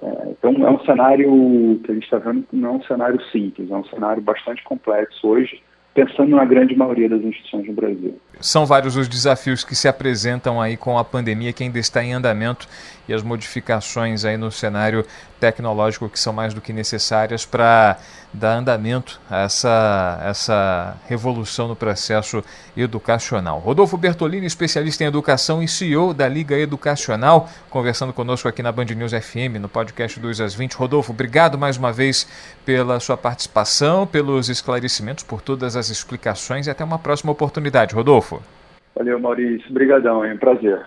É, 0.00 0.30
então 0.30 0.66
é 0.66 0.70
um 0.70 0.84
cenário 0.84 1.80
que 1.84 1.90
a 1.90 1.94
gente 1.94 2.04
está 2.04 2.18
vendo 2.18 2.44
não 2.52 2.70
é 2.70 2.72
um 2.72 2.82
cenário 2.84 3.20
simples, 3.30 3.70
é 3.70 3.76
um 3.76 3.84
cenário 3.84 4.22
bastante 4.22 4.62
complexo 4.64 5.26
hoje, 5.26 5.62
pensando 5.94 6.34
na 6.34 6.44
grande 6.44 6.74
maioria 6.74 7.08
das 7.08 7.20
instituições 7.20 7.66
no 7.66 7.74
Brasil. 7.74 8.18
São 8.40 8.64
vários 8.64 8.96
os 8.96 9.08
desafios 9.08 9.62
que 9.62 9.74
se 9.74 9.86
apresentam 9.86 10.60
aí 10.60 10.76
com 10.76 10.98
a 10.98 11.04
pandemia 11.04 11.52
que 11.52 11.62
ainda 11.62 11.78
está 11.78 12.02
em 12.02 12.14
andamento 12.14 12.66
e 13.08 13.12
as 13.12 13.22
modificações 13.22 14.24
aí 14.24 14.36
no 14.36 14.50
cenário 14.50 15.04
tecnológico 15.42 16.08
que 16.08 16.20
são 16.20 16.32
mais 16.32 16.54
do 16.54 16.60
que 16.60 16.72
necessárias 16.72 17.44
para 17.44 17.98
dar 18.32 18.54
andamento 18.54 19.20
a 19.28 19.40
essa, 19.40 20.22
essa 20.24 20.96
revolução 21.08 21.66
no 21.66 21.74
processo 21.74 22.44
educacional. 22.76 23.58
Rodolfo 23.58 23.96
Bertolini, 23.96 24.46
especialista 24.46 25.02
em 25.02 25.08
educação 25.08 25.60
e 25.60 25.66
CEO 25.66 26.14
da 26.14 26.28
Liga 26.28 26.56
Educacional, 26.56 27.48
conversando 27.68 28.12
conosco 28.12 28.46
aqui 28.46 28.62
na 28.62 28.70
Band 28.70 28.84
News 28.84 29.12
FM, 29.12 29.58
no 29.60 29.68
podcast 29.68 30.20
2 30.20 30.40
às 30.40 30.54
20. 30.54 30.74
Rodolfo, 30.74 31.10
obrigado 31.10 31.58
mais 31.58 31.76
uma 31.76 31.92
vez 31.92 32.28
pela 32.64 33.00
sua 33.00 33.16
participação, 33.16 34.06
pelos 34.06 34.48
esclarecimentos, 34.48 35.24
por 35.24 35.42
todas 35.42 35.74
as 35.74 35.90
explicações 35.90 36.68
e 36.68 36.70
até 36.70 36.84
uma 36.84 37.00
próxima 37.00 37.32
oportunidade. 37.32 37.96
Rodolfo. 37.96 38.40
Valeu, 38.94 39.18
Maurício. 39.18 39.68
Obrigadão, 39.70 40.24
é 40.24 40.32
um 40.32 40.38
prazer. 40.38 40.86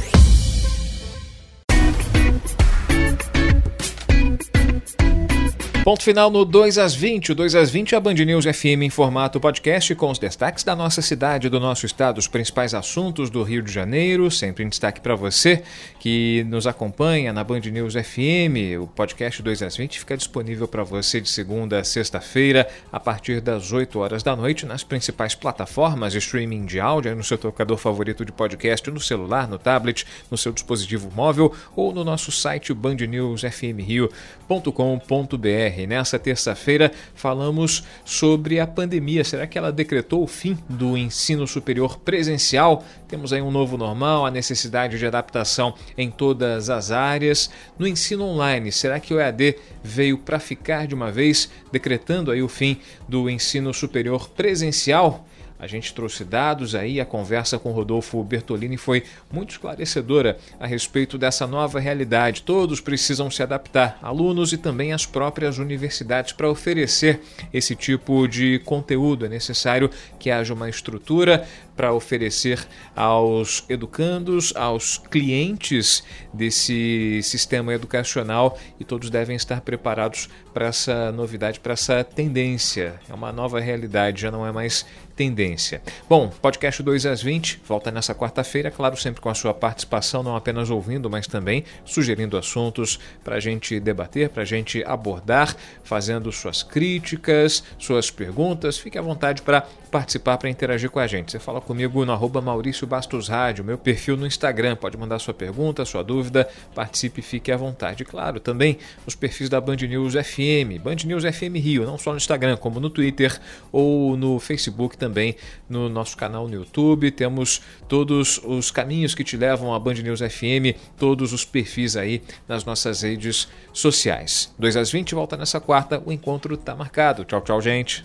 Ponto 5.83 6.03
final 6.03 6.29
no 6.29 6.45
2 6.45 6.77
às 6.77 6.93
20. 6.93 7.31
O 7.31 7.35
2 7.35 7.55
às 7.55 7.71
20 7.71 7.95
é 7.95 7.97
a 7.97 7.99
Band 7.99 8.13
News 8.13 8.45
FM 8.45 8.83
em 8.83 8.91
formato 8.91 9.39
podcast 9.39 9.95
com 9.95 10.11
os 10.11 10.19
destaques 10.19 10.63
da 10.63 10.75
nossa 10.75 11.01
cidade, 11.01 11.49
do 11.49 11.59
nosso 11.59 11.87
estado, 11.87 12.19
os 12.19 12.27
principais 12.27 12.75
assuntos 12.75 13.31
do 13.31 13.41
Rio 13.41 13.63
de 13.63 13.71
Janeiro. 13.71 14.29
Sempre 14.29 14.63
em 14.63 14.69
destaque 14.69 15.01
para 15.01 15.15
você 15.15 15.63
que 15.99 16.45
nos 16.47 16.67
acompanha 16.67 17.33
na 17.33 17.43
Band 17.43 17.61
News 17.61 17.95
FM. 17.95 18.79
O 18.79 18.85
podcast 18.85 19.41
2 19.41 19.63
às 19.63 19.75
20 19.75 19.97
fica 19.97 20.15
disponível 20.15 20.67
para 20.67 20.83
você 20.83 21.19
de 21.19 21.27
segunda 21.27 21.79
a 21.79 21.83
sexta-feira, 21.83 22.69
a 22.91 22.99
partir 22.99 23.41
das 23.41 23.71
8 23.71 23.97
horas 23.97 24.21
da 24.21 24.35
noite, 24.35 24.67
nas 24.67 24.83
principais 24.83 25.33
plataformas 25.33 26.13
de 26.13 26.19
streaming 26.19 26.67
de 26.67 26.79
áudio, 26.79 27.15
no 27.15 27.23
seu 27.23 27.39
tocador 27.39 27.77
favorito 27.77 28.23
de 28.23 28.31
podcast, 28.31 28.87
no 28.91 28.99
celular, 28.99 29.47
no 29.47 29.57
tablet, 29.57 30.05
no 30.29 30.37
seu 30.37 30.51
dispositivo 30.51 31.09
móvel 31.15 31.51
ou 31.75 31.91
no 31.91 32.03
nosso 32.03 32.31
site 32.31 32.71
bandnewsfmrio.com.br. 32.71 35.71
Nessa 35.87 36.19
terça-feira 36.19 36.91
falamos 37.13 37.83
sobre 38.05 38.59
a 38.59 38.67
pandemia. 38.67 39.23
Será 39.23 39.47
que 39.47 39.57
ela 39.57 39.71
decretou 39.71 40.23
o 40.23 40.27
fim 40.27 40.57
do 40.69 40.97
ensino 40.97 41.47
superior 41.47 41.97
presencial? 41.99 42.83
Temos 43.07 43.33
aí 43.33 43.41
um 43.41 43.51
novo 43.51 43.77
normal, 43.77 44.25
a 44.25 44.31
necessidade 44.31 44.97
de 44.97 45.05
adaptação 45.05 45.73
em 45.97 46.09
todas 46.09 46.69
as 46.69 46.91
áreas. 46.91 47.49
No 47.77 47.87
ensino 47.87 48.23
online, 48.23 48.71
será 48.71 48.99
que 48.99 49.13
o 49.13 49.19
EAD 49.19 49.55
veio 49.83 50.17
para 50.17 50.39
ficar 50.39 50.87
de 50.87 50.95
uma 50.95 51.11
vez, 51.11 51.49
decretando 51.71 52.31
aí 52.31 52.41
o 52.41 52.47
fim 52.47 52.79
do 53.07 53.29
ensino 53.29 53.73
superior 53.73 54.29
presencial? 54.29 55.25
A 55.61 55.67
gente 55.67 55.93
trouxe 55.93 56.25
dados 56.25 56.73
aí, 56.73 56.99
a 56.99 57.05
conversa 57.05 57.59
com 57.59 57.71
Rodolfo 57.71 58.23
Bertolini 58.23 58.77
foi 58.77 59.03
muito 59.31 59.51
esclarecedora 59.51 60.39
a 60.59 60.65
respeito 60.65 61.19
dessa 61.19 61.45
nova 61.45 61.79
realidade. 61.79 62.41
Todos 62.41 62.81
precisam 62.81 63.29
se 63.29 63.43
adaptar, 63.43 63.99
alunos 64.01 64.51
e 64.53 64.57
também 64.57 64.91
as 64.91 65.05
próprias 65.05 65.59
universidades, 65.59 66.33
para 66.33 66.49
oferecer 66.49 67.21
esse 67.53 67.75
tipo 67.75 68.27
de 68.27 68.57
conteúdo. 68.65 69.27
É 69.27 69.29
necessário 69.29 69.91
que 70.17 70.31
haja 70.31 70.51
uma 70.51 70.67
estrutura 70.67 71.47
para 71.75 71.93
oferecer 71.93 72.59
aos 72.95 73.63
educandos, 73.69 74.53
aos 74.55 74.97
clientes 74.97 76.03
desse 76.33 77.21
sistema 77.23 77.73
educacional 77.73 78.57
e 78.79 78.83
todos 78.83 79.09
devem 79.09 79.35
estar 79.35 79.61
preparados 79.61 80.27
para 80.53 80.67
essa 80.67 81.11
novidade, 81.11 81.59
para 81.59 81.73
essa 81.73 82.03
tendência. 82.03 82.99
É 83.09 83.13
uma 83.13 83.31
nova 83.31 83.59
realidade, 83.59 84.21
já 84.21 84.31
não 84.31 84.45
é 84.45 84.51
mais 84.51 84.85
tendência. 85.15 85.81
Bom, 86.09 86.29
podcast 86.41 86.81
2 86.81 87.05
às 87.05 87.21
20 87.21 87.61
volta 87.65 87.91
nessa 87.91 88.13
quarta-feira, 88.13 88.71
claro, 88.71 88.97
sempre 88.97 89.21
com 89.21 89.29
a 89.29 89.33
sua 89.33 89.53
participação, 89.53 90.23
não 90.23 90.35
apenas 90.35 90.69
ouvindo, 90.69 91.09
mas 91.09 91.27
também 91.27 91.63
sugerindo 91.85 92.37
assuntos 92.37 92.99
para 93.23 93.35
a 93.35 93.39
gente 93.39 93.79
debater, 93.79 94.29
para 94.29 94.43
a 94.43 94.45
gente 94.45 94.83
abordar, 94.83 95.55
fazendo 95.83 96.31
suas 96.31 96.63
críticas, 96.63 97.63
suas 97.77 98.09
perguntas. 98.09 98.77
Fique 98.77 98.97
à 98.97 99.01
vontade 99.01 99.41
para 99.41 99.65
participar, 99.91 100.37
para 100.37 100.49
interagir 100.49 100.89
com 100.89 100.99
a 100.99 101.05
gente. 101.05 101.31
Você 101.31 101.39
fala 101.39 101.59
comigo 101.59 102.05
no 102.05 102.13
arroba 102.13 102.41
Maurício 102.41 102.87
Bastos 102.87 103.27
Rádio, 103.27 103.63
meu 103.63 103.77
perfil 103.77 104.15
no 104.15 104.25
Instagram. 104.25 104.75
Pode 104.75 104.97
mandar 104.97 105.19
sua 105.19 105.33
pergunta, 105.33 105.83
sua 105.83 106.01
dúvida, 106.01 106.47
participe, 106.73 107.21
fique 107.21 107.51
à 107.51 107.57
vontade. 107.57 108.05
Claro, 108.05 108.39
também 108.39 108.77
os 109.05 109.15
perfis 109.15 109.49
da 109.49 109.59
Band 109.59 109.75
News 109.75 110.13
FM, 110.13 110.81
Band 110.81 110.95
News 111.05 111.23
FM 111.23 111.55
Rio, 111.57 111.85
não 111.85 111.97
só 111.97 112.11
no 112.11 112.17
Instagram, 112.17 112.55
como 112.55 112.79
no 112.79 112.89
Twitter 112.89 113.37
ou 113.71 114.15
no 114.15 114.39
Facebook 114.39 114.97
também, 115.01 115.35
no 115.67 115.89
nosso 115.89 116.15
canal 116.15 116.47
no 116.47 116.53
YouTube. 116.53 117.09
Temos 117.09 117.61
todos 117.89 118.39
os 118.43 118.69
caminhos 118.69 119.15
que 119.15 119.23
te 119.23 119.35
levam 119.35 119.73
à 119.73 119.79
Band 119.79 119.95
News 119.95 120.19
FM, 120.19 120.77
todos 120.97 121.33
os 121.33 121.43
perfis 121.43 121.97
aí 121.97 122.21
nas 122.47 122.63
nossas 122.63 123.01
redes 123.01 123.47
sociais. 123.73 124.53
2 124.59 124.77
às 124.77 124.91
20, 124.91 125.15
volta 125.15 125.35
nessa 125.35 125.59
quarta, 125.59 126.01
o 126.05 126.11
encontro 126.11 126.53
está 126.53 126.75
marcado. 126.75 127.25
Tchau, 127.25 127.41
tchau, 127.41 127.59
gente. 127.59 128.03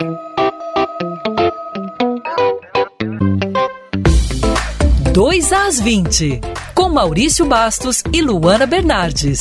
2 5.13 5.53
às 5.53 5.81
20, 5.81 6.41
com 6.75 6.89
Maurício 6.89 7.45
Bastos 7.47 8.03
e 8.13 8.23
Luana 8.23 8.67
Bernardes. 8.67 9.41